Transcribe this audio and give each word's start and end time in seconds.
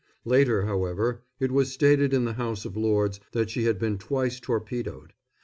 Later, 0.25 0.63
however, 0.65 1.21
it 1.39 1.51
was 1.51 1.71
stated 1.71 2.11
in 2.11 2.25
the 2.25 2.33
House 2.33 2.65
of 2.65 2.75
Lords 2.75 3.19
that 3.33 3.51
she 3.51 3.65
had 3.65 3.77
been 3.77 3.99
twice 3.99 4.39
torpedoed. 4.39 5.13